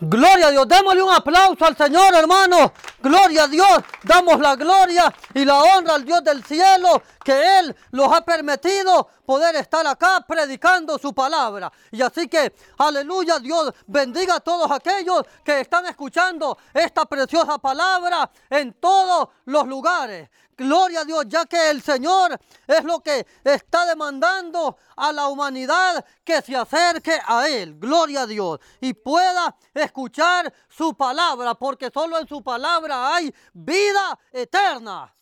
[0.00, 2.72] Gloria a Dios, démosle un aplauso al Señor, hermano.
[3.00, 7.76] Gloria a Dios, damos la gloria y la honra al Dios del cielo, que Él
[7.92, 11.70] los ha permitido poder estar acá predicando su palabra.
[11.92, 18.28] Y así que, aleluya, Dios bendiga a todos aquellos que están escuchando esta preciosa palabra
[18.50, 20.28] en todos los lugares.
[20.58, 22.36] Gloria a Dios, ya que el Señor
[22.66, 27.78] es lo que está demandando a la humanidad que se acerque a Él.
[27.78, 28.58] Gloria a Dios.
[28.80, 35.14] Y pueda escuchar su palabra, porque solo en su palabra hay vida eterna.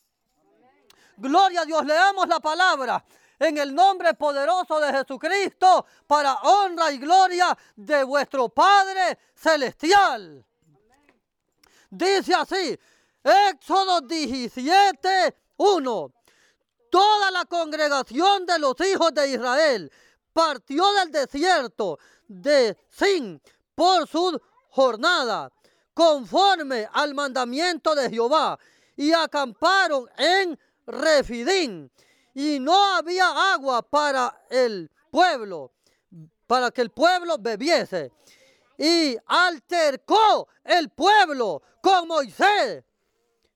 [1.17, 3.05] Gloria a Dios, leamos la palabra
[3.39, 10.45] en el nombre poderoso de Jesucristo para honra y gloria de vuestro Padre Celestial.
[11.91, 12.79] Dice así,
[13.23, 16.13] Éxodo 17, 1.
[16.91, 19.93] Toda la congregación de los hijos de Israel
[20.33, 21.99] partió del desierto
[22.29, 23.41] de Sin
[23.75, 24.41] por su
[24.71, 25.51] jornada,
[25.97, 28.59] conforme al mandamiento de Jehová,
[28.97, 31.91] y acamparon en Refidín.
[32.35, 35.73] Y no había agua para el pueblo,
[36.47, 38.13] para que el pueblo bebiese.
[38.77, 42.85] Y altercó el pueblo con Moisés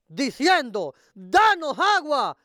[0.07, 2.35] diciendo, danos agua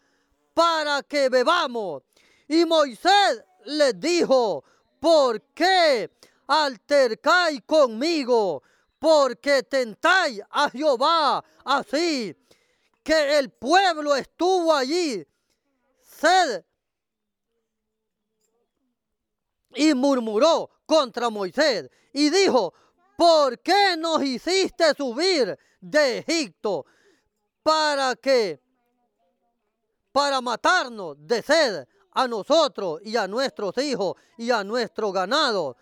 [0.53, 2.03] para que bebamos.
[2.47, 4.63] Y Moisés le dijo,
[5.01, 6.11] ¿por qué
[6.47, 8.63] altercáis conmigo?
[9.07, 12.35] Porque tentáis a Jehová así,
[13.05, 15.25] que el pueblo estuvo allí,
[16.03, 16.65] sed,
[19.77, 22.75] y murmuró contra Moisés y dijo,
[23.17, 26.85] ¿por qué nos hiciste subir de Egipto?
[27.63, 28.61] para que,
[30.11, 35.77] para matarnos de sed a nosotros y a nuestros hijos y a nuestro ganado.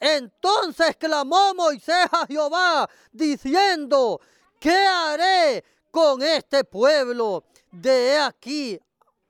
[0.00, 4.18] Entonces clamó Moisés a Jehová diciendo,
[4.58, 7.44] ¿qué haré con este pueblo?
[7.70, 8.80] De aquí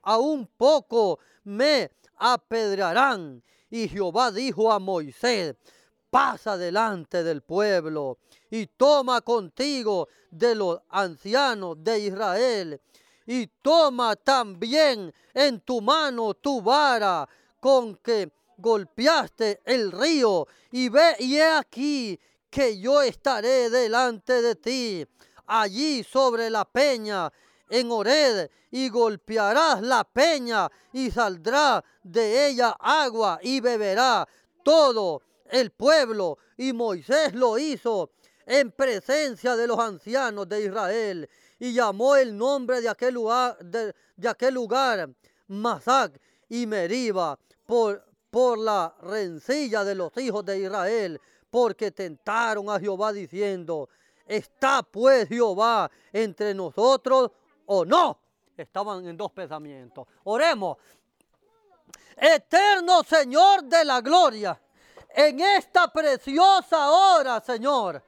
[0.03, 3.43] a un poco me apedrearán.
[3.69, 5.57] Y Jehová dijo a Moisés,
[6.09, 8.19] pasa delante del pueblo
[8.51, 12.81] y toma contigo de los ancianos de Israel
[13.27, 17.29] y toma también en tu mano tu vara
[17.61, 22.19] con que golpeaste el río y ve y he aquí
[22.51, 25.07] que yo estaré delante de ti.
[25.47, 27.33] Allí sobre la peña
[27.69, 34.29] en Ored y golpearás la peña y saldrá de ella agua y beberá
[34.63, 36.39] todo el pueblo.
[36.57, 38.11] Y Moisés lo hizo
[38.47, 41.29] en presencia de los ancianos de Israel
[41.59, 43.95] y llamó el nombre de aquel lugar, de,
[44.29, 45.09] aquel lugar
[45.47, 51.21] Masac y Meriba por, por la rencilla de los hijos de Israel,
[51.51, 53.89] porque tentaron a Jehová diciendo,
[54.27, 57.33] ¿está pues Jehová entre nosotros
[57.67, 58.19] o no?
[58.57, 60.07] Estaban en dos pensamientos.
[60.25, 60.77] Oremos.
[62.17, 64.61] Eterno Señor de la gloria,
[65.09, 68.03] en esta preciosa hora, Señor,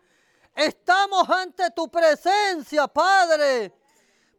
[0.55, 3.72] Estamos ante tu presencia, Padre,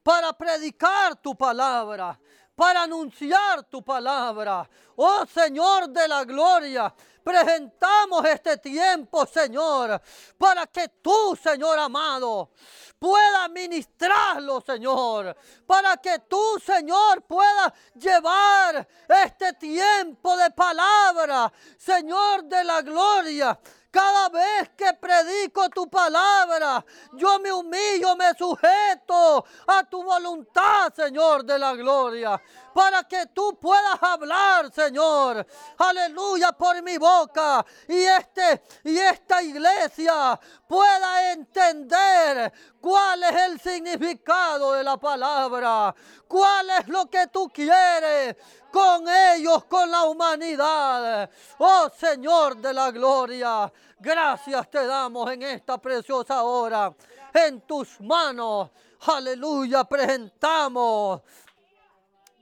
[0.04, 2.20] para predicar tu palabra,
[2.56, 4.70] para anunciar tu palabra.
[4.96, 6.94] Oh Señor de la gloria,
[7.24, 10.00] presentamos este tiempo, Señor,
[10.38, 12.52] para que tú, Señor amado,
[13.00, 18.88] pueda ministrarlo, Señor, para que tú, Señor, puedas llevar
[19.26, 23.60] este tiempo de palabra, Señor de la gloria
[23.94, 26.84] cada vez que predico tu palabra,
[27.14, 32.42] yo me humillo, me sujeto a tu voluntad, Señor de la gloria,
[32.74, 35.46] para que tú puedas hablar, Señor.
[35.78, 42.52] Aleluya por mi boca y este y esta iglesia pueda entender
[42.82, 45.94] cuál es el significado de la palabra,
[46.28, 48.36] cuál es lo que tú quieres
[48.72, 51.30] con ellos, con la humanidad.
[51.60, 56.94] Oh Señor de la gloria, gracias te damos en esta preciosa hora.
[57.34, 58.70] En tus manos,
[59.02, 61.22] aleluya, presentamos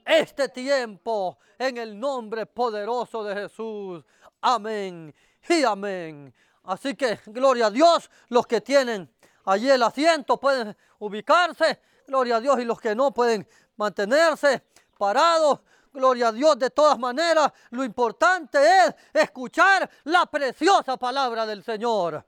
[0.06, 4.04] este tiempo en el nombre poderoso de Jesús.
[4.42, 5.14] Amén
[5.50, 6.34] y amén.
[6.64, 9.12] Así que, gloria a Dios, los que tienen
[9.46, 14.64] allí el asiento pueden ubicarse, gloria a Dios, y los que no pueden mantenerse
[14.98, 15.60] parados.
[15.94, 17.52] Gloria a Dios de todas maneras.
[17.72, 22.24] Lo importante es escuchar la preciosa palabra del Señor.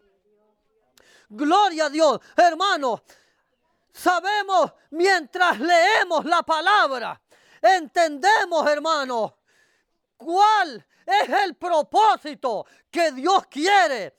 [1.29, 2.19] Gloria a Dios.
[2.35, 3.03] Hermanos,
[3.91, 7.21] sabemos mientras leemos la palabra,
[7.63, 9.33] entendemos, hermanos,
[10.17, 14.15] cuál es el propósito que Dios quiere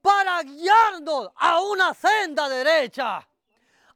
[0.00, 3.26] para guiarnos a una senda derecha,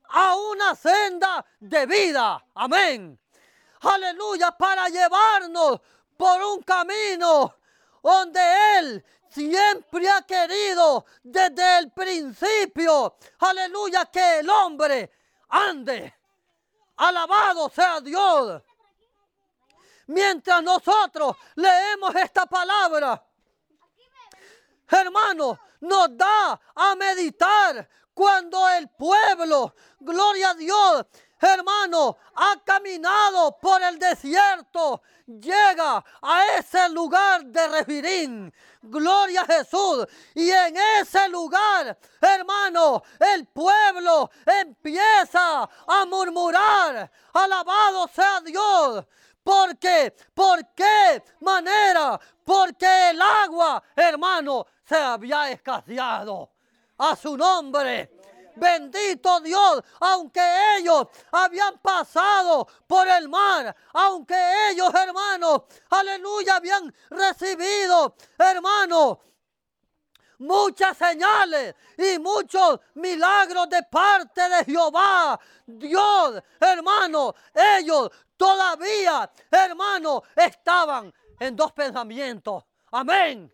[0.09, 2.45] a una senda de vida.
[2.55, 3.19] Amén.
[3.81, 5.81] Aleluya, para llevarnos
[6.17, 7.55] por un camino
[8.03, 15.11] donde Él siempre ha querido desde el principio, aleluya, que el hombre
[15.49, 16.15] ande.
[16.97, 18.63] Alabado sea Dios.
[20.07, 23.25] Mientras nosotros leemos esta palabra,
[24.89, 31.07] hermano, nos da a meditar cuando el pueblo, gloria a Dios,
[31.41, 38.55] hermano, ha caminado por el desierto, llega a ese lugar de Refirín.
[38.83, 40.07] Gloria a Jesús.
[40.35, 47.11] Y en ese lugar, hermano, el pueblo empieza a murmurar.
[47.33, 49.05] Alabado sea Dios.
[49.43, 50.15] ¿Por qué?
[50.35, 52.19] ¿Por qué manera?
[52.45, 56.51] Porque el agua, hermano, se había escaseado.
[56.99, 58.16] A su nombre.
[58.57, 60.41] Bendito Dios, aunque
[60.79, 64.35] ellos habían pasado por el mar, aunque
[64.71, 69.19] ellos, hermanos, aleluya, habían recibido, hermanos,
[70.39, 75.39] muchas señales y muchos milagros de parte de Jehová.
[75.67, 82.65] Dios, hermano, ellos todavía, hermano, estaban en dos pensamientos.
[82.91, 83.53] Amén.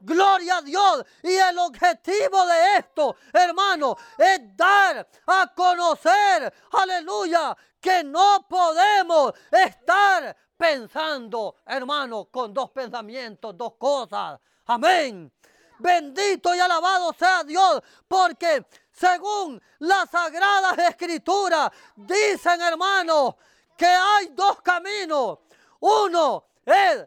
[0.00, 1.04] Gloria a Dios.
[1.22, 10.36] Y el objetivo de esto, hermano, es dar a conocer, aleluya, que no podemos estar
[10.56, 14.40] pensando, hermano, con dos pensamientos, dos cosas.
[14.66, 15.32] Amén.
[15.78, 23.36] Bendito y alabado sea Dios, porque según las sagradas escrituras dicen, hermano,
[23.76, 25.38] que hay dos caminos.
[25.80, 27.06] Uno es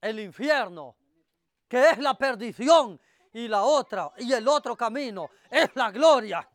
[0.00, 0.94] el infierno
[1.68, 2.98] que es la perdición,
[3.32, 6.48] y la otra, y el otro camino es la gloria.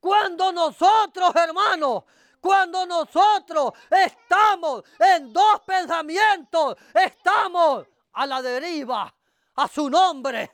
[0.00, 2.04] Cuando nosotros, hermanos,
[2.40, 9.14] cuando nosotros estamos en dos pensamientos, estamos a la deriva,
[9.54, 10.50] a su nombre.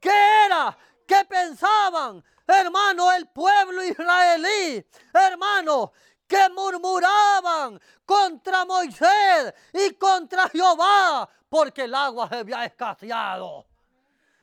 [0.00, 0.76] ¿Qué era?
[1.06, 4.84] ¿Qué pensaban, hermano, el pueblo israelí?
[5.12, 5.92] Hermano,
[6.26, 13.66] que murmuraban contra Moisés y contra Jehová, porque el agua se había escaseado.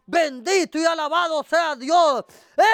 [0.06, 2.26] Bendito y alabado sea Dios.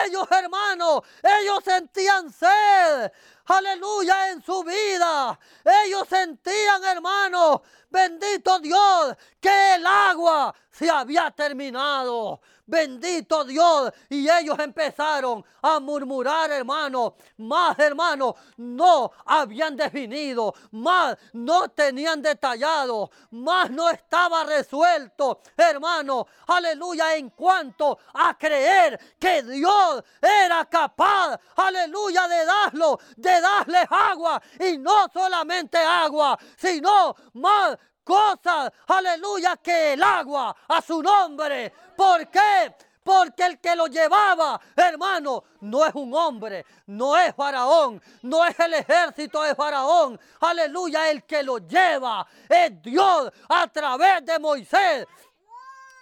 [0.05, 3.11] Ellos, hermanos, ellos sentían sed.
[3.49, 5.39] Aleluya en su vida.
[5.83, 12.41] Ellos sentían, hermanos, bendito Dios, que el agua se había terminado.
[12.69, 13.91] Bendito Dios.
[14.09, 17.15] Y ellos empezaron a murmurar, hermano.
[17.37, 20.53] Más, hermano, no habían definido.
[20.71, 23.09] Más no tenían detallado.
[23.31, 26.27] Más no estaba resuelto, hermano.
[26.45, 27.15] Aleluya.
[27.15, 34.41] En cuanto a creer que Dios era capaz, aleluya, de darlo, de darles agua.
[34.59, 41.71] Y no solamente agua, sino más cosas, aleluya, que el agua a su nombre.
[41.95, 42.73] ¿Por qué?
[43.03, 48.59] Porque el que lo llevaba, hermano, no es un hombre, no es faraón, no es
[48.59, 50.19] el ejército de faraón.
[50.41, 55.07] Aleluya, el que lo lleva es Dios a través de Moisés.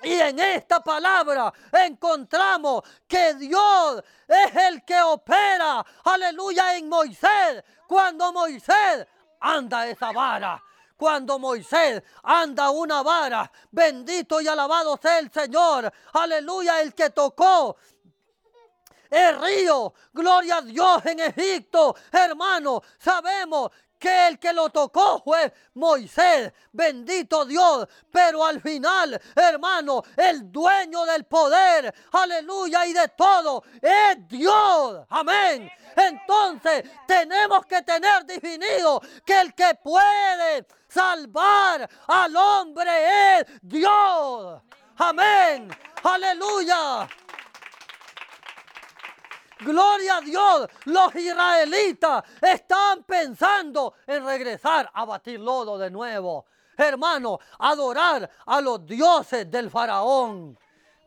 [0.03, 7.63] Y en esta palabra encontramos que Dios es el que opera, aleluya, en Moisés.
[7.87, 9.07] Cuando Moisés
[9.39, 10.61] anda esa vara,
[10.95, 13.51] cuando Moisés anda una vara.
[13.71, 15.91] Bendito y alabado sea el Señor.
[16.13, 17.77] Aleluya, el que tocó
[19.09, 19.93] el río.
[20.11, 21.95] Gloria a Dios en Egipto.
[22.11, 30.03] Hermano, sabemos que el que lo tocó fue Moisés, bendito Dios, pero al final, hermano,
[30.15, 35.71] el dueño del poder, aleluya, y de todo, es Dios, amén.
[35.95, 44.61] Entonces tenemos que tener definido que el que puede salvar al hombre es Dios,
[44.97, 45.69] amén,
[46.03, 47.07] aleluya.
[49.59, 56.45] Gloria a Dios, los israelitas están pensando en regresar a batir lodo de nuevo.
[56.77, 60.57] Hermano, adorar a los dioses del faraón.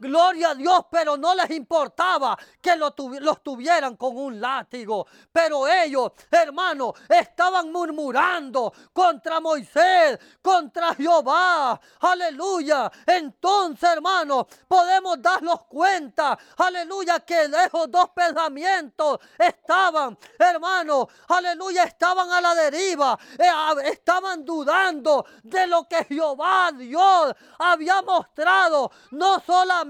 [0.01, 2.95] Gloria a Dios, pero no les importaba que los
[3.43, 5.07] tuvieran con un látigo.
[5.31, 11.79] Pero ellos, hermanos, estaban murmurando contra Moisés, contra Jehová.
[12.01, 12.91] Aleluya.
[13.07, 22.41] Entonces, hermanos, podemos darnos cuenta, aleluya, que esos dos pensamientos estaban, hermanos, aleluya, estaban a
[22.41, 23.19] la deriva.
[23.39, 23.51] Eh,
[23.85, 28.91] estaban dudando de lo que Jehová Dios había mostrado.
[29.11, 29.90] No solamente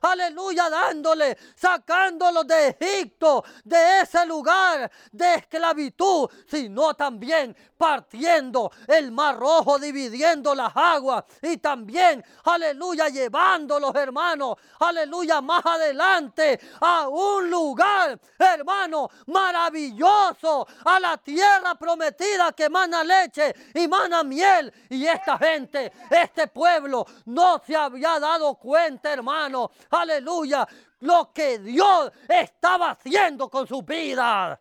[0.00, 9.38] aleluya, dándole, sacándolos de Egipto, de ese lugar de esclavitud, sino también partiendo el mar
[9.38, 17.50] rojo, dividiendo las aguas y también, aleluya, llevando los hermanos, aleluya, más adelante a un
[17.50, 24.72] lugar, hermano, maravilloso, a la tierra prometida que mana leche y mana miel.
[24.90, 30.66] Y esta gente, este pueblo, no se había dado cuenta, hermano, aleluya,
[31.00, 34.60] lo que Dios estaba haciendo con su vida.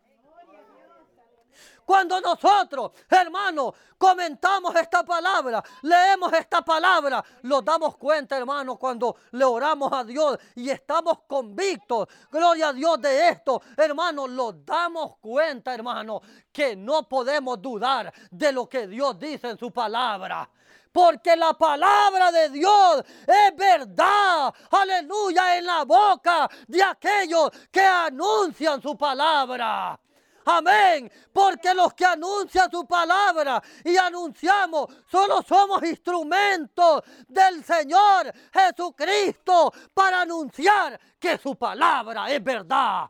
[1.89, 9.43] Cuando nosotros, hermanos, comentamos esta palabra, leemos esta palabra, nos damos cuenta, hermanos, cuando le
[9.43, 15.73] oramos a Dios y estamos convictos, gloria a Dios de esto, hermanos, nos damos cuenta,
[15.73, 20.47] hermanos, que no podemos dudar de lo que Dios dice en su palabra
[20.91, 28.81] porque la palabra de Dios es verdad, aleluya, en la boca de aquellos que anuncian
[28.81, 29.99] su palabra.
[30.45, 31.11] Amén.
[31.31, 40.21] Porque los que anuncian su palabra y anunciamos, solo somos instrumentos del Señor Jesucristo para
[40.21, 43.09] anunciar que su palabra es verdad.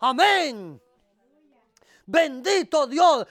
[0.00, 0.80] Amén.
[2.10, 3.24] Bendito Dios,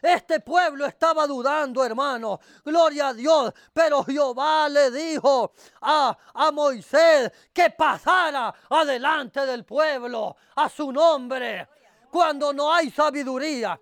[0.00, 2.40] este pueblo estaba dudando, hermano.
[2.64, 3.52] Gloria a Dios.
[3.74, 5.52] Pero Jehová le dijo
[5.82, 11.68] a, a Moisés que pasara adelante del pueblo a su nombre
[12.10, 13.78] cuando no hay sabiduría.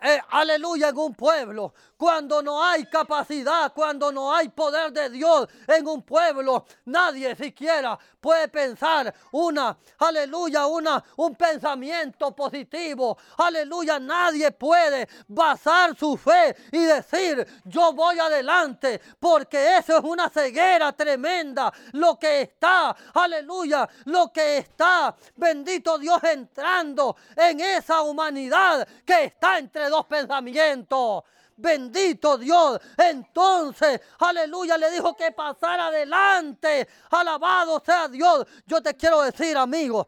[0.00, 5.48] Eh, aleluya en un pueblo, cuando no hay capacidad, cuando no hay poder de Dios
[5.66, 13.18] en un pueblo, nadie siquiera puede pensar una, aleluya, una, un pensamiento positivo.
[13.38, 20.28] Aleluya, nadie puede basar su fe y decir, yo voy adelante, porque eso es una
[20.28, 21.72] ceguera tremenda.
[21.92, 29.58] Lo que está, aleluya, lo que está, bendito Dios, entrando en esa humanidad que está
[29.58, 31.24] entre dos pensamientos.
[31.58, 32.80] Bendito Dios.
[32.96, 36.88] Entonces, aleluya, le dijo que pasara adelante.
[37.10, 38.46] Alabado sea Dios.
[38.64, 40.06] Yo te quiero decir, amigo,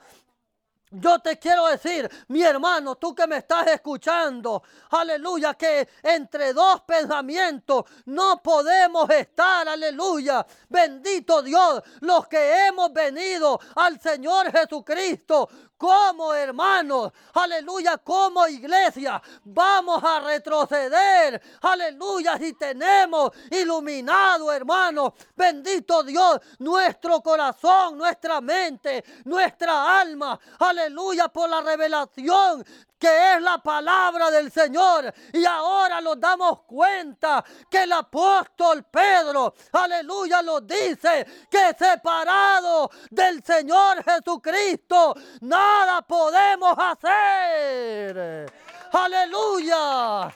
[0.93, 6.81] yo te quiero decir, mi hermano, tú que me estás escuchando, aleluya, que entre dos
[6.83, 10.45] pensamientos no podemos estar, aleluya.
[10.69, 15.49] Bendito Dios, los que hemos venido al Señor Jesucristo
[15.81, 26.39] como hermanos, aleluya, como iglesia, vamos a retroceder, aleluya, si tenemos iluminado, hermano, bendito Dios,
[26.59, 32.63] nuestro corazón, nuestra mente, nuestra alma, aleluya, por la revelación
[33.01, 35.13] que es la palabra del Señor.
[35.33, 43.43] Y ahora nos damos cuenta que el apóstol Pedro, aleluya, lo dice, que separado del
[43.43, 48.53] Señor Jesucristo, nada podemos hacer.
[48.93, 50.31] Aleluya.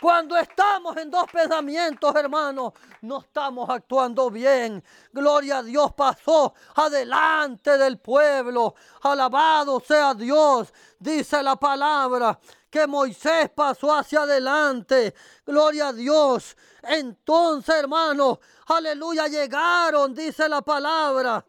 [0.00, 4.82] Cuando estamos en dos pensamientos, hermanos, no estamos actuando bien.
[5.12, 8.76] Gloria a Dios pasó adelante del pueblo.
[9.02, 10.72] Alabado sea Dios.
[11.00, 12.38] Dice la palabra
[12.70, 15.14] que Moisés pasó hacia adelante.
[15.44, 16.56] Gloria a Dios.
[16.82, 18.38] Entonces, hermanos,
[18.68, 21.44] aleluya, llegaron, dice la palabra.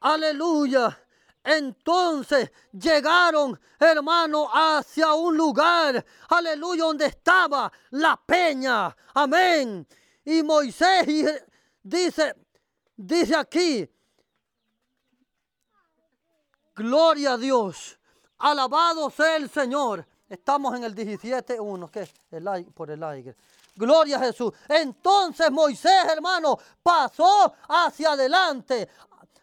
[0.00, 0.99] Aleluya
[1.42, 8.94] entonces llegaron, hermano, hacia un lugar, aleluya, donde estaba la peña.
[9.14, 9.86] Amén.
[10.24, 11.06] Y Moisés
[11.82, 12.34] dice,
[12.94, 13.88] dice aquí,
[16.74, 17.98] gloria a Dios,
[18.38, 20.06] alabado sea el Señor.
[20.28, 23.34] Estamos en el 17.1, que es el, por el aire.
[23.74, 24.52] Gloria a Jesús.
[24.68, 28.88] Entonces Moisés, hermano, pasó hacia adelante.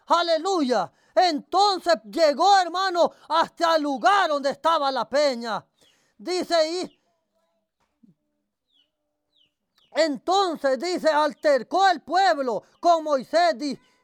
[0.06, 0.90] Aleluya.
[1.14, 5.64] Entonces llegó, hermano, hasta el lugar donde estaba la peña.
[6.16, 7.00] Dice ahí.
[9.92, 13.56] Entonces dice, altercó el pueblo con Moisés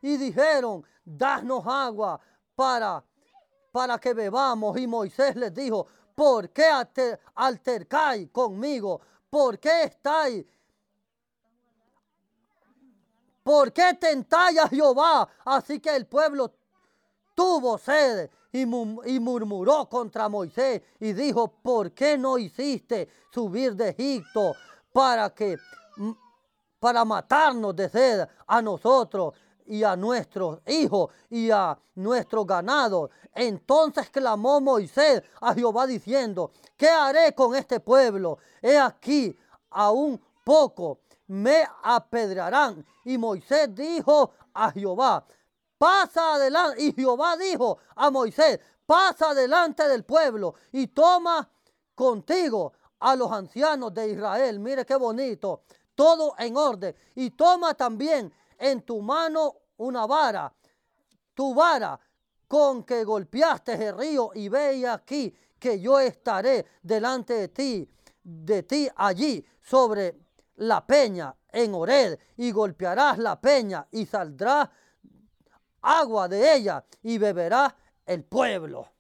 [0.02, 2.20] y dijeron, danos agua
[2.54, 3.04] para,
[3.70, 4.76] para que bebamos.
[4.78, 6.68] Y Moisés les dijo, ¿por qué
[7.34, 9.00] altercáis conmigo?
[9.30, 10.44] ¿Por qué estáis?
[13.42, 15.28] ¿Por qué tentáis a Jehová?
[15.44, 16.50] Así que el pueblo
[17.34, 24.54] tuvo sed y, murmuró contra Moisés y dijo, ¿por qué no hiciste subir de Egipto
[24.92, 25.56] para que
[26.78, 29.34] para matarnos de sed a nosotros
[29.66, 33.10] y a nuestros hijos y a nuestro ganado.
[33.34, 38.38] Entonces clamó Moisés a Jehová diciendo, ¿qué haré con este pueblo?
[38.60, 39.36] He aquí,
[39.70, 42.84] aún poco me apedrarán.
[43.04, 45.24] Y Moisés dijo a Jehová,
[45.78, 46.82] pasa adelante.
[46.82, 51.48] Y Jehová dijo a Moisés, pasa adelante del pueblo y toma
[51.94, 54.58] contigo a los ancianos de Israel.
[54.58, 55.62] Mire qué bonito,
[55.94, 56.94] todo en orden.
[57.14, 60.52] Y toma también en tu mano una vara,
[61.34, 61.98] tu vara
[62.46, 67.90] con que golpeaste el río y ve aquí que yo estaré delante de ti,
[68.22, 70.16] de ti allí sobre
[70.56, 74.70] la peña en Ored y golpearás la peña y saldrá
[75.84, 77.76] agua de ella y beberá
[78.06, 78.93] el pueblo.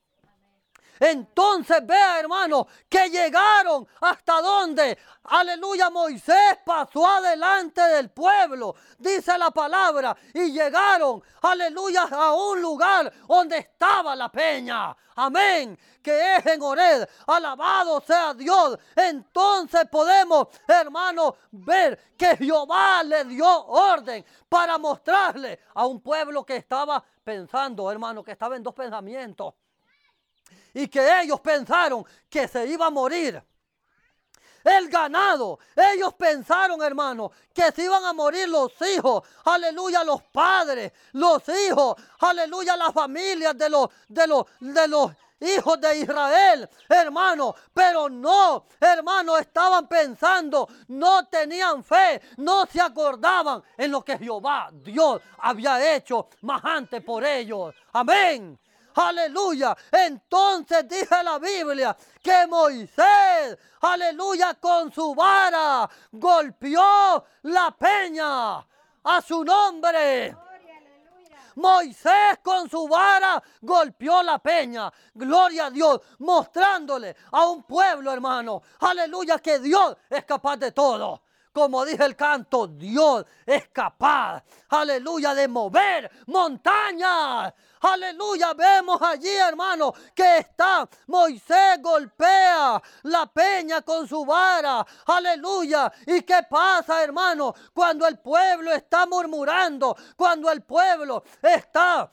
[1.00, 9.50] Entonces vea, hermano, que llegaron hasta donde, aleluya, Moisés pasó adelante del pueblo, dice la
[9.50, 14.96] palabra, y llegaron, aleluya, a un lugar donde estaba la peña.
[15.16, 17.08] Amén, que es en Ored.
[17.26, 18.78] Alabado sea Dios.
[18.96, 26.56] Entonces podemos, hermano, ver que Jehová le dio orden para mostrarle a un pueblo que
[26.56, 29.54] estaba pensando, hermano, que estaba en dos pensamientos
[30.74, 33.42] y que ellos pensaron que se iba a morir.
[34.64, 40.90] El ganado, ellos pensaron, hermano, que se iban a morir los hijos, aleluya, los padres,
[41.12, 47.54] los hijos, aleluya, las familias de los, de los, de los hijos de Israel, hermano,
[47.74, 54.70] pero no, hermano, estaban pensando, no tenían fe, no se acordaban en lo que Jehová,
[54.72, 57.74] Dios, había hecho más antes por ellos.
[57.92, 58.58] Amén.
[58.94, 59.76] Aleluya.
[59.90, 68.58] Entonces dice la Biblia que Moisés, aleluya, con su vara golpeó la peña
[69.04, 70.36] a su nombre.
[71.56, 74.92] Moisés con su vara golpeó la peña.
[75.14, 78.62] Gloria a Dios, mostrándole a un pueblo, hermano.
[78.80, 81.22] Aleluya, que Dios es capaz de todo.
[81.52, 87.54] Como dice el canto, Dios es capaz, aleluya, de mover montañas.
[87.86, 94.86] Aleluya, vemos allí, hermano, que está Moisés golpea la peña con su vara.
[95.04, 95.92] Aleluya.
[96.06, 97.54] ¿Y qué pasa, hermano?
[97.74, 102.10] Cuando el pueblo está murmurando, cuando el pueblo está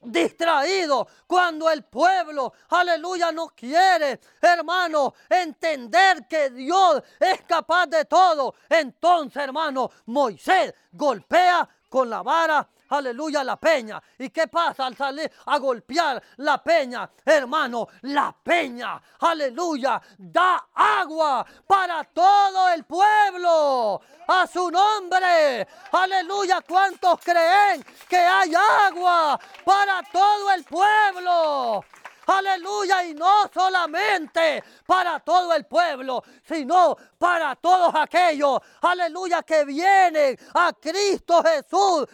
[0.00, 8.54] distraído, cuando el pueblo, aleluya, no quiere, hermano, entender que Dios es capaz de todo,
[8.68, 14.02] entonces, hermano, Moisés golpea con la vara aleluya, la peña.
[14.18, 17.08] ¿Y qué pasa al salir a golpear la peña?
[17.24, 24.00] Hermano, la peña, aleluya, da agua para todo el pueblo.
[24.26, 31.84] A su nombre, aleluya, ¿cuántos creen que hay agua para todo el pueblo?
[32.26, 40.38] Aleluya, y no solamente para todo el pueblo, sino para todos aquellos, aleluya, que vienen
[40.54, 42.06] a Cristo Jesús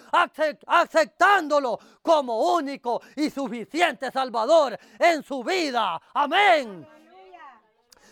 [0.67, 6.01] aceptándolo como único y suficiente Salvador en su vida.
[6.15, 7.00] Amén.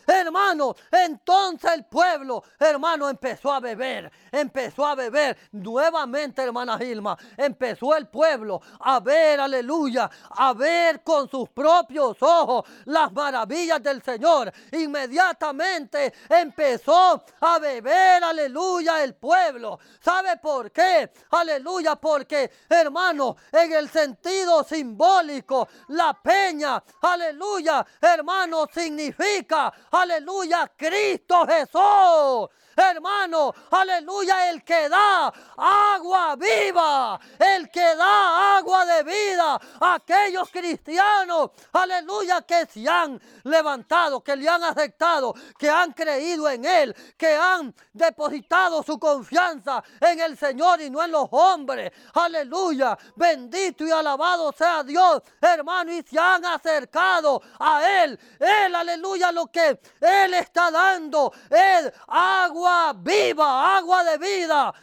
[0.09, 7.95] Hermano, entonces el pueblo, hermano, empezó a beber, empezó a beber nuevamente, hermana Gilma, empezó
[7.95, 14.51] el pueblo a ver, aleluya, a ver con sus propios ojos las maravillas del Señor.
[14.73, 19.79] Inmediatamente empezó a beber, aleluya, el pueblo.
[20.01, 21.13] ¿Sabe por qué?
[21.33, 32.49] Aleluya, porque, hermano, en el sentido simbólico, la peña, aleluya, hermano, significa, aleluya, Cristo Jesús.
[32.79, 41.51] Hermano, aleluya, el que da agua viva, el que da agua de vida aquellos cristianos,
[41.73, 47.35] aleluya, que se han levantado, que le han aceptado, que han creído en Él, que
[47.35, 51.93] han depositado su confianza en el Señor y no en los hombres.
[52.15, 58.19] Aleluya, bendito y alabado sea Dios, hermano, y se han acercado a Él.
[58.39, 61.93] Él, aleluya, lo que Él está dando es
[62.69, 64.75] agua viva, agua de vida.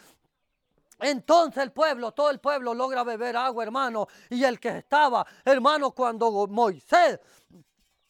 [0.98, 4.08] Entonces el pueblo, todo el pueblo logra beber agua, hermano.
[4.30, 7.20] Y el que estaba, hermano, cuando Moisés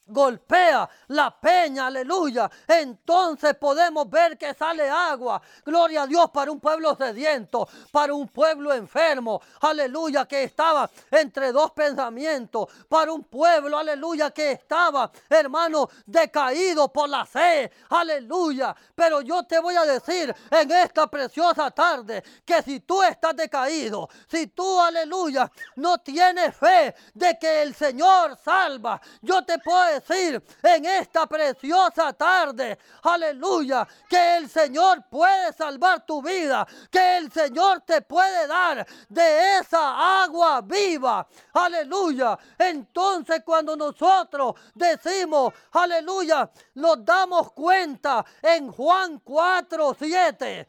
[0.07, 2.51] golpea la peña, aleluya.
[2.66, 5.40] Entonces podemos ver que sale agua.
[5.64, 11.53] Gloria a Dios para un pueblo sediento, para un pueblo enfermo, aleluya, que estaba entre
[11.53, 18.75] dos pensamientos, para un pueblo, aleluya, que estaba, hermano, decaído por la sed, aleluya.
[18.95, 24.09] Pero yo te voy a decir en esta preciosa tarde que si tú estás decaído,
[24.29, 30.42] si tú, aleluya, no tienes fe de que el Señor salva, yo te puedo decir
[30.62, 37.82] en esta preciosa tarde, aleluya, que el Señor puede salvar tu vida, que el Señor
[37.82, 42.38] te puede dar de esa agua viva, aleluya.
[42.59, 50.68] Entonces cuando nosotros decimos, aleluya, nos damos cuenta en Juan 4, 7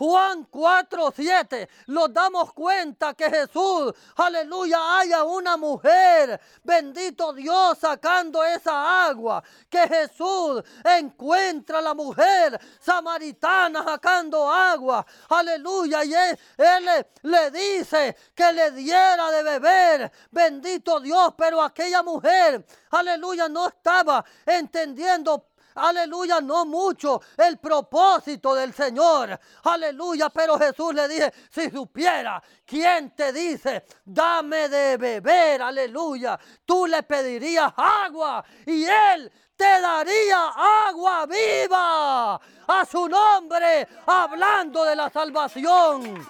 [0.00, 8.42] Juan 4, 7, nos damos cuenta que Jesús, aleluya, haya una mujer, bendito Dios, sacando
[8.42, 17.06] esa agua, que Jesús encuentra a la mujer samaritana sacando agua, aleluya, y él, él
[17.24, 24.24] le dice que le diera de beber, bendito Dios, pero aquella mujer, aleluya, no estaba
[24.46, 25.49] entendiendo
[25.80, 33.14] aleluya, no mucho el propósito del Señor, aleluya, pero Jesús le dije, si supiera quién
[33.14, 40.52] te dice, dame de beber, aleluya, tú le pedirías agua y él te daría
[40.88, 46.26] agua viva a su nombre, hablando de la salvación.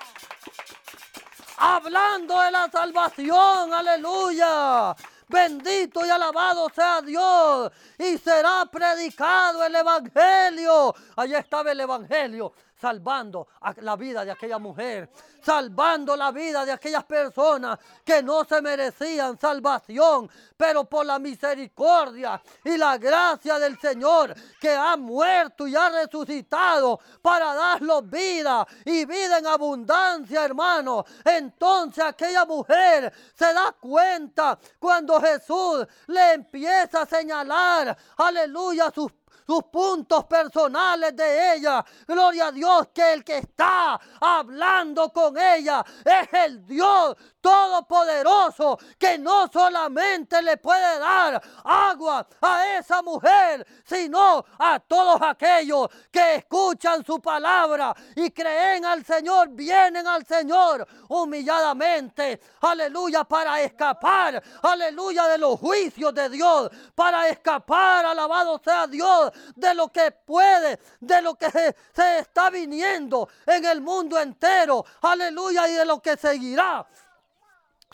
[1.63, 4.97] Hablando de la salvación, aleluya.
[5.31, 7.71] Bendito y alabado sea Dios.
[7.99, 10.95] Y será predicado el Evangelio.
[11.17, 15.11] Allí estaba el Evangelio salvando la vida de aquella mujer,
[15.43, 22.43] salvando la vida de aquellas personas que no se merecían salvación, pero por la misericordia
[22.65, 29.05] y la gracia del Señor que ha muerto y ha resucitado para darlos vida y
[29.05, 31.05] vida en abundancia, hermano.
[31.25, 39.13] Entonces aquella mujer se da cuenta cuando Jesús le empieza a señalar, aleluya, sus
[39.51, 41.85] sus puntos personales de ella.
[42.07, 49.19] Gloria a Dios que el que está hablando con ella es el Dios todopoderoso que
[49.19, 57.05] no solamente le puede dar agua a esa mujer, sino a todos aquellos que escuchan
[57.05, 65.39] su palabra y creen al Señor, vienen al Señor humilladamente, aleluya, para escapar, aleluya, de
[65.39, 71.35] los juicios de Dios, para escapar, alabado sea Dios, de lo que puede, de lo
[71.35, 71.75] que se,
[72.19, 76.87] está viniendo en el mundo entero, aleluya, y de lo que seguirá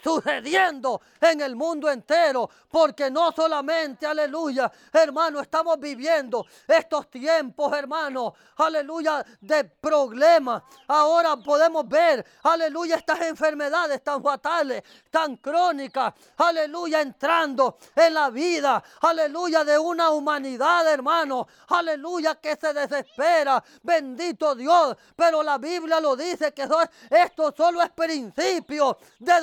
[0.02, 8.34] sucediendo en el mundo entero, porque no solamente, aleluya, hermano, estamos viviendo estos tiempos, hermano,
[8.58, 10.62] aleluya, de problemas.
[10.88, 18.82] Ahora podemos ver, aleluya, estas enfermedades tan fatales, tan crónicas, aleluya, entrando en la vida,
[19.00, 26.14] aleluya, de una humanidad, hermano, aleluya, que se desespera, bendito Dios, pero la Biblia lo
[26.16, 26.68] dice que
[27.10, 29.40] esto solo es principio de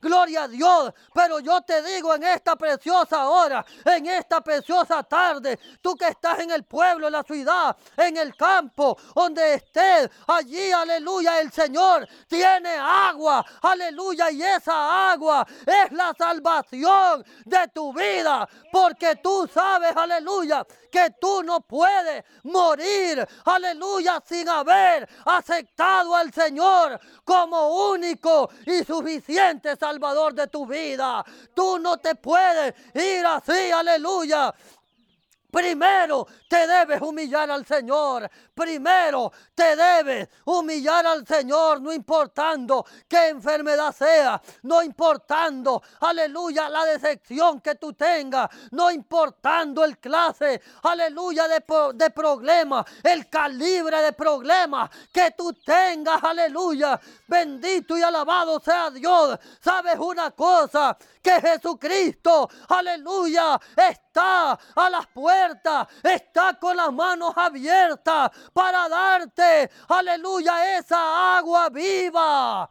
[0.00, 5.58] gloria a Dios, pero yo te digo en esta preciosa hora, en esta preciosa tarde,
[5.80, 10.72] tú que estás en el pueblo, en la ciudad, en el campo, donde estés, allí,
[10.72, 18.48] aleluya, el Señor tiene agua, aleluya, y esa agua es la salvación de tu vida,
[18.70, 27.00] porque tú sabes, aleluya, que tú no puedes morir, aleluya, sin haber aceptado al Señor
[27.24, 31.24] como único y suficiente Salvador de tu vida.
[31.54, 34.54] Tú no te puedes ir así, aleluya,
[35.52, 38.26] Primero te debes humillar al Señor.
[38.54, 46.86] Primero te debes humillar al Señor, no importando qué enfermedad sea, no importando, aleluya, la
[46.86, 51.62] decepción que tú tengas, no importando el clase, aleluya, de,
[51.96, 56.98] de problema, el calibre de problema que tú tengas, aleluya.
[57.28, 59.38] Bendito y alabado sea Dios.
[59.60, 60.96] ¿Sabes una cosa?
[61.22, 70.78] Que Jesucristo, aleluya, está a las puertas, está con las manos abiertas para darte, aleluya,
[70.78, 72.68] esa agua viva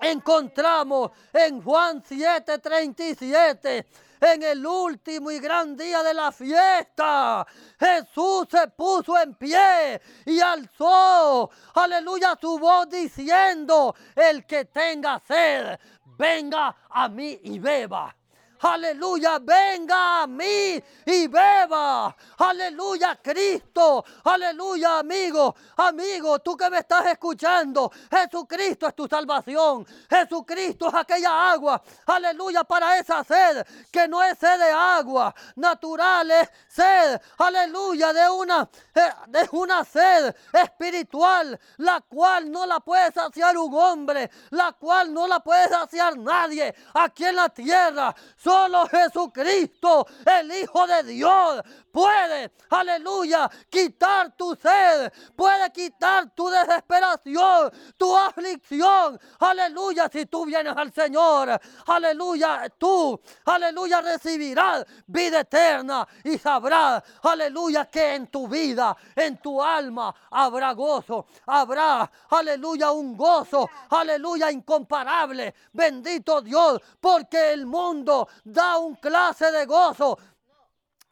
[0.00, 3.84] encontramos en Juan 7:37
[4.20, 7.46] en el último y gran día de la fiesta,
[7.78, 15.78] Jesús se puso en pie y alzó, aleluya, su voz diciendo, el que tenga sed,
[16.16, 18.17] venga a mí y beba.
[18.60, 22.14] Aleluya, venga a mí y beba.
[22.38, 24.04] Aleluya, Cristo.
[24.24, 27.90] Aleluya, amigo, amigo, tú que me estás escuchando.
[28.10, 29.86] Jesucristo es tu salvación.
[30.10, 31.80] Jesucristo es aquella agua.
[32.06, 37.20] Aleluya, para esa sed que no es sed de agua natural, es sed.
[37.38, 43.72] Aleluya, de una, eh, de una sed espiritual, la cual no la puede saciar un
[43.74, 48.14] hombre, la cual no la puede saciar nadie aquí en la tierra
[48.48, 51.60] Solo Jesucristo, el Hijo de Dios,
[51.92, 59.20] puede, aleluya, quitar tu sed, puede quitar tu desesperación, tu aflicción.
[59.38, 67.84] Aleluya, si tú vienes al Señor, aleluya, tú, aleluya, recibirás vida eterna y sabrás, aleluya,
[67.84, 75.54] que en tu vida, en tu alma habrá gozo, habrá, aleluya, un gozo, aleluya, incomparable.
[75.70, 80.18] Bendito Dios, porque el mundo da un clase de gozo,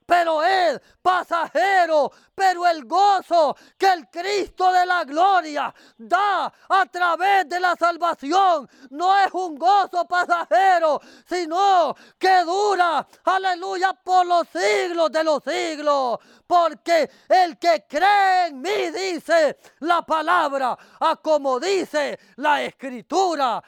[0.06, 7.48] pero es pasajero, pero el gozo que el Cristo de la gloria da a través
[7.48, 15.10] de la salvación no es un gozo pasajero, sino que dura, aleluya, por los siglos
[15.10, 16.20] de los siglos.
[16.46, 23.60] Porque el que cree en mí, dice la palabra, a como dice la escritura,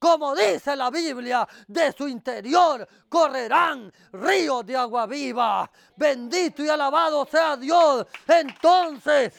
[0.00, 5.70] como dice la Biblia, de su interior correrán ríos de agua viva.
[5.94, 8.06] Bendito y alabado sea Dios.
[8.26, 9.34] Entonces,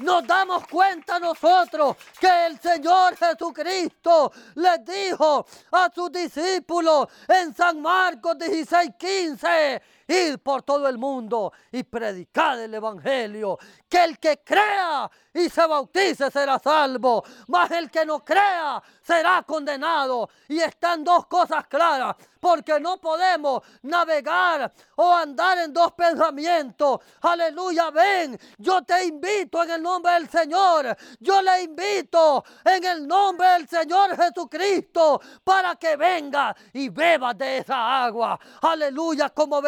[0.00, 7.80] nos damos cuenta nosotros que el Señor Jesucristo les dijo a sus discípulos en San
[7.80, 14.42] Marcos 16, 15, ir por todo el mundo y predicar el Evangelio, que el que
[14.44, 20.28] crea y se bautice será salvo, mas el que no crea será condenado.
[20.48, 27.00] Y están dos cosas claras, porque no podemos navegar o andar en dos pensamientos.
[27.22, 33.08] Aleluya, ven, yo te invito en el nombre del Señor, yo le invito en el
[33.08, 38.38] nombre del Señor Jesucristo para que venga y beba de esa agua.
[38.60, 39.60] Aleluya, como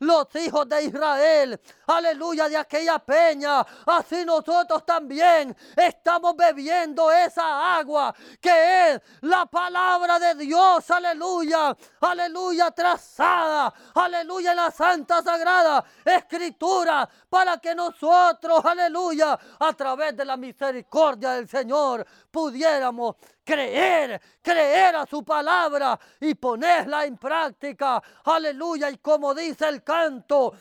[0.00, 1.60] los hijos de Israel.
[1.86, 3.64] Aleluya, de aquella peña.
[3.86, 12.70] Así nosotros también estamos bebiendo esa agua que es la palabra de Dios, aleluya, aleluya,
[12.70, 20.36] trazada, aleluya, en la Santa Sagrada Escritura, para que nosotros, aleluya, a través de la
[20.36, 28.96] misericordia del Señor, pudiéramos creer, creer a su palabra y ponerla en práctica, aleluya, y
[28.96, 30.54] como dice el canto,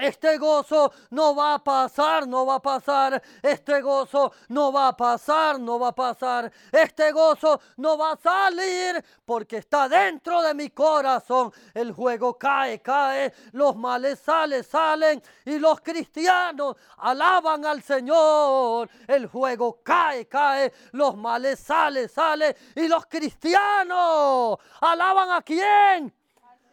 [0.00, 3.22] este gozo no va a pasar, no va a pasar.
[3.42, 6.50] Este gozo no va a pasar, no va a pasar.
[6.72, 11.52] Este gozo no va a salir porque está dentro de mi corazón.
[11.74, 13.32] El juego cae, cae.
[13.52, 15.22] Los males salen, salen.
[15.44, 18.88] Y los cristianos alaban al Señor.
[19.06, 20.72] El juego cae, cae.
[20.92, 22.54] Los males salen, salen.
[22.74, 26.19] Y los cristianos alaban a quién?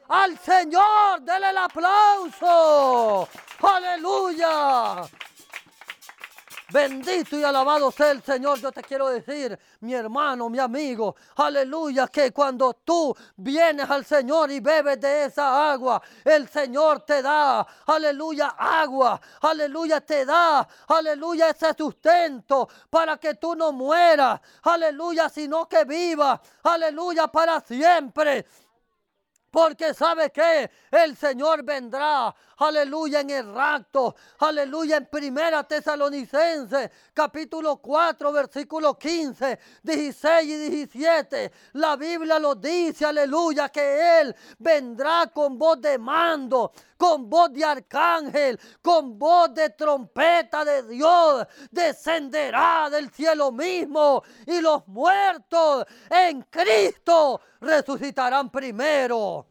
[0.10, 1.22] Al Señor.
[1.22, 3.28] Dele el aplauso.
[3.62, 5.08] Aleluya.
[6.70, 8.60] Bendito y alabado sea el Señor.
[8.60, 14.52] Yo te quiero decir, mi hermano, mi amigo, aleluya, que cuando tú vienes al Señor
[14.52, 21.52] y bebes de esa agua, el Señor te da, aleluya, agua, aleluya, te da, aleluya,
[21.52, 28.46] ese sustento para que tú no mueras, aleluya, sino que vivas, aleluya, para siempre.
[29.50, 37.78] Porque sabe que el Señor vendrá, aleluya, en el rapto, aleluya, en Primera Tesalonicense, capítulo
[37.78, 41.52] 4, versículo 15, 16 y 17.
[41.74, 47.64] La Biblia lo dice, aleluya, que Él vendrá con voz de mando, con voz de
[47.64, 56.42] arcángel, con voz de trompeta de Dios, descenderá del cielo mismo y los muertos en
[56.44, 59.46] Cristo resucitarán primero.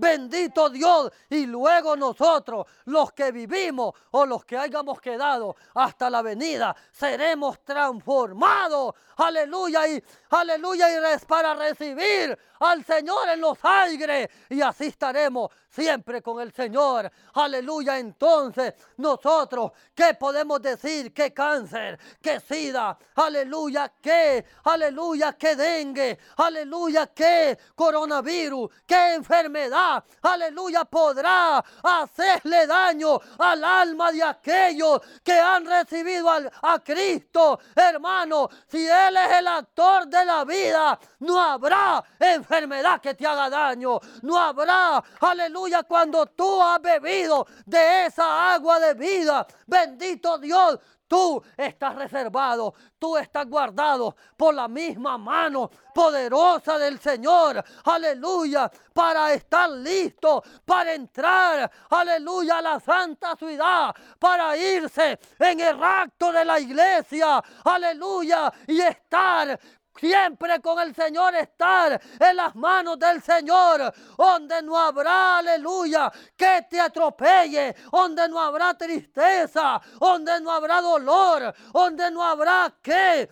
[0.00, 1.12] Bendito Dios.
[1.28, 7.62] Y luego nosotros, los que vivimos o los que hayamos quedado hasta la venida, seremos
[7.62, 8.94] transformados.
[9.18, 9.86] Aleluya.
[9.88, 10.88] Y aleluya.
[10.88, 14.30] Y para recibir al Señor en los aires.
[14.48, 17.10] Y así estaremos siempre con el Señor.
[17.34, 17.98] Aleluya.
[17.98, 21.14] Entonces, nosotros, ¿qué podemos decir?
[21.14, 21.98] ¿Qué cáncer?
[22.20, 22.98] ¿Qué sida?
[23.14, 23.92] Aleluya.
[24.02, 24.44] ¿Qué?
[24.64, 25.32] Aleluya.
[25.34, 26.18] ¿Qué dengue?
[26.36, 27.06] Aleluya.
[27.06, 28.70] ¿Qué coronavirus?
[28.86, 30.04] ¿Qué enfermedad?
[30.22, 30.84] Aleluya.
[30.84, 37.60] Podrá hacerle daño al alma de aquellos que han recibido a, Cristo.
[37.74, 43.48] Hermano, si Él es el actor de la vida, no habrá enfermedad que te haga
[43.50, 44.00] daño.
[44.22, 49.46] No habrá, aleluya cuando tú has bebido de esa agua de vida.
[49.66, 50.78] Bendito Dios,
[51.10, 57.64] Tú estás reservado, tú estás guardado por la misma mano poderosa del Señor.
[57.82, 65.82] Aleluya, para estar listo, para entrar, aleluya, a la santa ciudad, para irse en el
[65.82, 67.42] acto de la iglesia.
[67.64, 69.58] Aleluya, y estar
[70.00, 76.66] siempre con el Señor estar en las manos del Señor, donde no habrá, aleluya, que
[76.68, 83.28] te atropelle, donde no habrá tristeza, donde no habrá dolor, donde no habrá que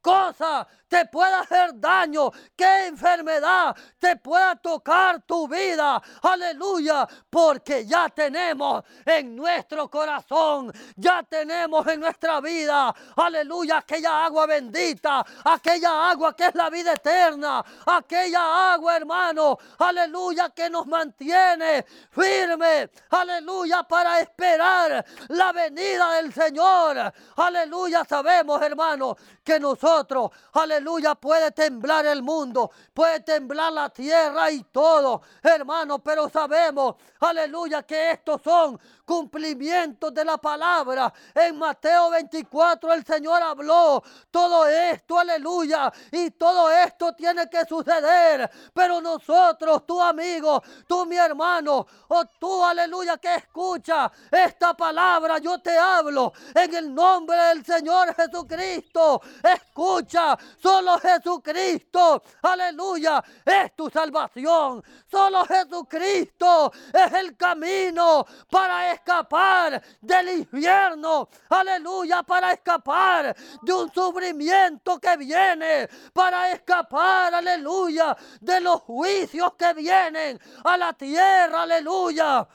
[0.00, 6.00] cosa te pueda hacer daño, qué enfermedad te pueda tocar tu vida.
[6.22, 14.46] Aleluya, porque ya tenemos en nuestro corazón, ya tenemos en nuestra vida, aleluya, aquella agua
[14.46, 21.84] bendita, aquella agua que es la vida eterna, aquella agua, hermano, aleluya, que nos mantiene
[22.10, 27.12] firme, aleluya, para esperar la venida del Señor.
[27.36, 34.50] Aleluya, sabemos, hermano, que nosotros, aleluya, aleluya, puede temblar el mundo, puede temblar la tierra
[34.50, 41.12] y todo, hermano, pero sabemos, aleluya, que estos son cumplimientos de la palabra.
[41.34, 48.50] En Mateo 24 el Señor habló todo esto, aleluya, y todo esto tiene que suceder,
[48.74, 55.58] pero nosotros, tu amigo, tú mi hermano, o tú, aleluya, que escucha esta palabra, yo
[55.60, 59.22] te hablo en el nombre del Señor Jesucristo.
[59.42, 64.82] Escucha, Solo Jesucristo, aleluya, es tu salvación.
[65.08, 71.28] Solo Jesucristo es el camino para escapar del infierno.
[71.48, 75.88] Aleluya, para escapar de un sufrimiento que viene.
[76.12, 81.62] Para escapar, aleluya, de los juicios que vienen a la tierra.
[81.62, 82.46] Aleluya.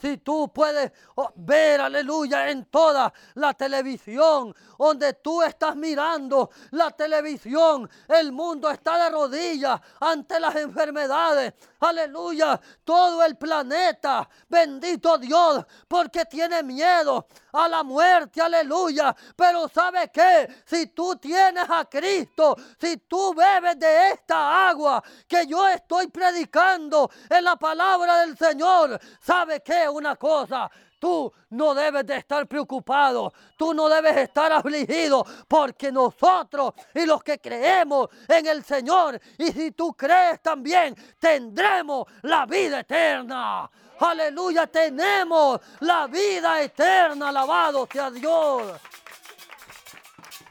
[0.00, 4.54] Si tú puedes oh, ver, aleluya, en toda la televisión,
[4.86, 11.52] donde tú estás mirando la televisión, el mundo está de rodillas ante las enfermedades.
[11.80, 19.14] Aleluya, todo el planeta, bendito Dios, porque tiene miedo a la muerte, aleluya.
[19.36, 20.48] Pero ¿sabe qué?
[20.64, 27.10] Si tú tienes a Cristo, si tú bebes de esta agua que yo estoy predicando
[27.28, 29.86] en la palabra del Señor, ¿sabe qué?
[29.90, 36.74] Una cosa, Tú no debes de estar preocupado, tú no debes estar afligido, porque nosotros
[36.94, 42.80] y los que creemos en el Señor, y si tú crees también, tendremos la vida
[42.80, 43.70] eterna.
[43.98, 48.78] Aleluya, tenemos la vida eterna, alabado sea Dios.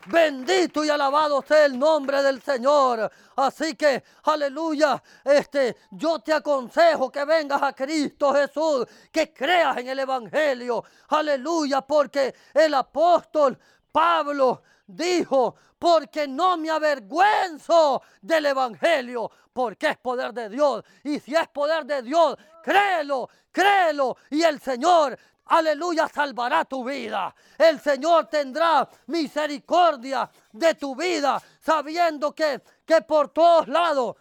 [0.08, 3.12] Bendito y alabado sea el nombre del Señor.
[3.40, 9.88] Así que, aleluya, este, yo te aconsejo que vengas a Cristo Jesús, que creas en
[9.88, 10.84] el Evangelio.
[11.08, 13.58] Aleluya, porque el apóstol
[13.94, 20.84] Pablo dijo, porque no me avergüenzo del Evangelio, porque es poder de Dios.
[21.06, 24.18] Y si es poder de Dios, créelo, créelo.
[24.32, 25.18] Y el Señor
[25.50, 27.34] aleluya, salvará tu vida.
[27.58, 34.16] El Señor tendrá misericordia de tu vida, sabiendo que, que por todos lados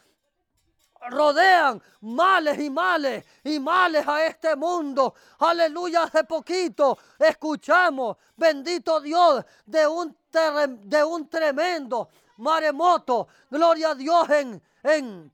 [1.08, 5.14] rodean males y males y males a este mundo.
[5.38, 10.14] Aleluya, hace poquito escuchamos, bendito Dios, de un,
[10.82, 13.28] de un tremendo maremoto.
[13.50, 15.32] Gloria a Dios en, en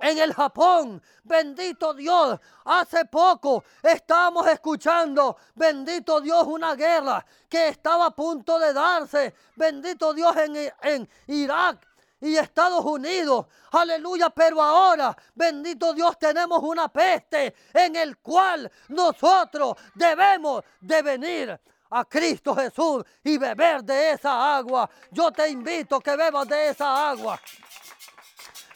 [0.00, 1.02] en el Japón.
[1.22, 8.74] Bendito Dios, hace poco estábamos escuchando, bendito Dios, una guerra que estaba a punto de
[8.74, 9.34] darse.
[9.56, 11.93] Bendito Dios en, en Irak
[12.24, 13.46] y Estados Unidos.
[13.70, 21.60] Aleluya, pero ahora, bendito Dios, tenemos una peste en el cual nosotros debemos de venir
[21.90, 24.88] a Cristo Jesús y beber de esa agua.
[25.10, 27.38] Yo te invito que bebas de esa agua.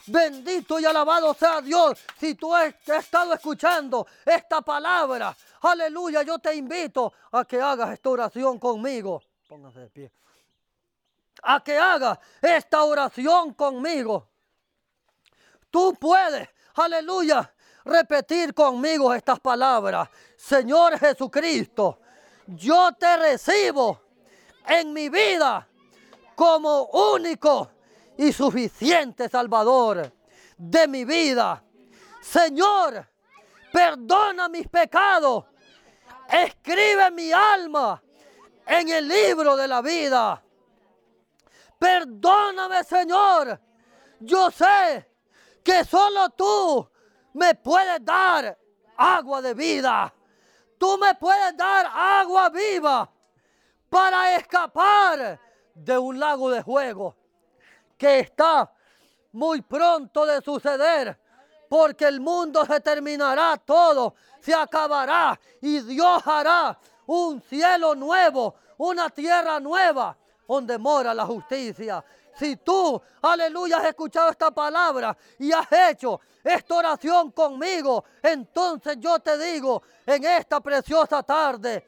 [0.05, 1.99] Bendito y alabado sea Dios.
[2.19, 8.09] Si tú has estado escuchando esta palabra, aleluya, yo te invito a que hagas esta
[8.09, 9.21] oración conmigo.
[9.47, 10.11] Póngase de pie.
[11.41, 14.29] A que hagas esta oración conmigo.
[15.69, 17.53] Tú puedes, aleluya,
[17.85, 20.09] repetir conmigo estas palabras.
[20.35, 21.99] Señor Jesucristo,
[22.47, 24.01] yo te recibo
[24.65, 25.67] en mi vida
[26.35, 27.71] como único
[28.17, 30.11] y suficiente Salvador
[30.57, 31.63] de mi vida.
[32.21, 33.07] Señor,
[33.71, 35.45] perdona mis pecados.
[36.29, 38.01] Escribe mi alma
[38.65, 40.43] en el libro de la vida.
[41.79, 43.59] Perdóname, Señor.
[44.19, 45.09] Yo sé
[45.63, 46.89] que solo tú
[47.33, 48.57] me puedes dar
[48.97, 50.13] agua de vida.
[50.77, 53.09] Tú me puedes dar agua viva
[53.89, 55.39] para escapar
[55.73, 57.15] de un lago de fuego
[57.97, 58.71] que está
[59.31, 61.19] muy pronto de suceder,
[61.69, 69.09] porque el mundo se terminará todo, se acabará y Dios hará un cielo nuevo, una
[69.09, 70.17] tierra nueva.
[70.49, 72.03] Donde mora la justicia.
[72.35, 79.19] Si tú, aleluya, has escuchado esta palabra y has hecho esta oración conmigo, entonces yo
[79.19, 81.87] te digo en esta preciosa tarde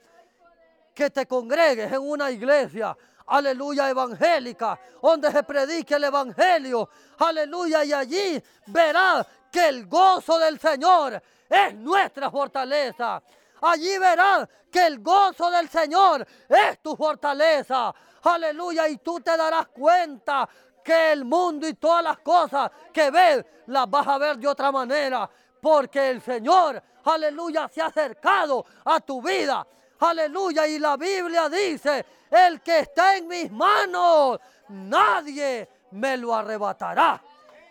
[0.93, 2.95] que te congregues en una iglesia,
[3.26, 6.88] aleluya, evangélica, donde se predique el evangelio,
[7.18, 13.24] aleluya, y allí verás que el gozo del Señor es nuestra fortaleza.
[13.62, 17.93] Allí verás que el gozo del Señor es tu fortaleza.
[18.24, 18.88] Aleluya.
[18.88, 20.47] Y tú te darás cuenta
[20.84, 24.72] que el mundo y todas las cosas que ves las vas a ver de otra
[24.72, 25.30] manera.
[25.62, 29.66] Porque el Señor, aleluya, se ha acercado a tu vida.
[29.99, 30.66] Aleluya.
[30.66, 34.39] Y la Biblia dice, el que está en mis manos,
[34.70, 37.22] nadie me lo arrebatará.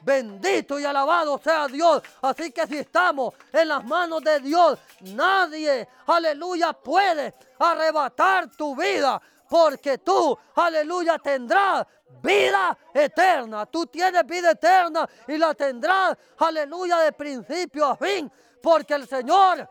[0.02, 2.02] Bendito y alabado sea Dios.
[2.22, 9.20] Así que si estamos en las manos de Dios, nadie, aleluya, puede arrebatar tu vida.
[9.48, 11.86] Porque tú, aleluya, tendrás
[12.22, 13.66] vida eterna.
[13.66, 18.30] Tú tienes vida eterna y la tendrás, aleluya, de principio a fin.
[18.62, 19.68] Porque el Señor,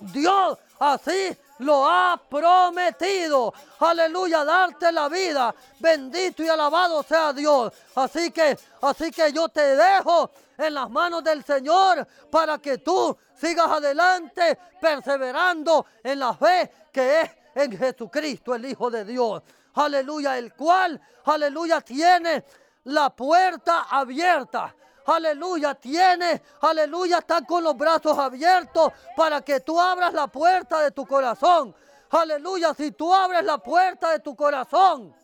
[0.00, 3.52] Dios, así lo ha prometido.
[3.80, 5.54] Aleluya, darte la vida.
[5.78, 7.72] Bendito y alabado sea Dios.
[7.94, 13.16] Así que, así que yo te dejo en las manos del Señor para que tú
[13.34, 19.42] sigas adelante perseverando en la fe que es en Jesucristo, el Hijo de Dios.
[19.74, 22.44] Aleluya, el cual, aleluya, tiene
[22.84, 24.74] la puerta abierta
[25.06, 30.90] aleluya, tiene, aleluya, están con los brazos abiertos para que tú abras la puerta de
[30.90, 31.74] tu corazón.
[32.10, 35.14] Aleluya, si tú abres la puerta de tu corazón,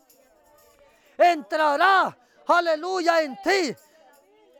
[1.17, 2.17] entrará,
[2.47, 3.75] aleluya, en ti.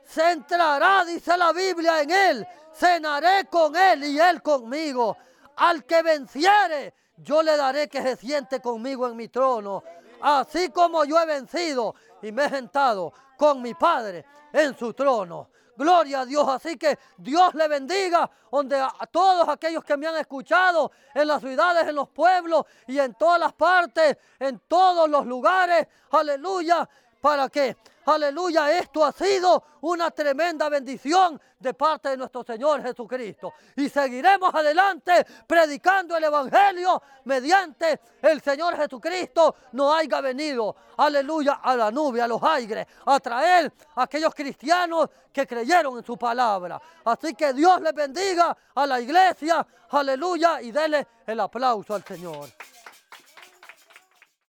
[0.06, 2.48] Se entrará, dice la Biblia, en él.
[2.74, 5.16] Cenaré con él y él conmigo.
[5.56, 9.82] Al que venciere, yo le daré que se siente conmigo en mi trono.
[10.20, 15.48] Así como yo he vencido y me he sentado con mi Padre en su trono.
[15.76, 16.46] Gloria a Dios.
[16.48, 21.40] Así que Dios le bendiga donde a, todos aquellos que me han escuchado en las
[21.40, 25.86] ciudades, en los pueblos y en todas las partes, en todos los lugares.
[26.10, 26.88] Aleluya.
[27.20, 27.76] ¿Para qué?
[28.06, 33.54] Aleluya, esto ha sido una tremenda bendición de parte de nuestro Señor Jesucristo.
[33.76, 41.74] Y seguiremos adelante predicando el Evangelio mediante el Señor Jesucristo no haya venido, aleluya, a
[41.74, 46.80] la nube, a los aires, a traer a aquellos cristianos que creyeron en su palabra.
[47.04, 52.50] Así que Dios les bendiga a la iglesia, aleluya, y dele el aplauso al Señor.